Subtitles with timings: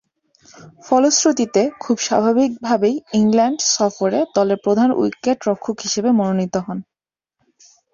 [0.85, 6.77] ফলশ্রুতিতে, খুব স্বাভাবিকভাবেই ইংল্যান্ড সফরে দলের প্রধান উইকেট-রক্ষক হিসেবে মনোনীত হন।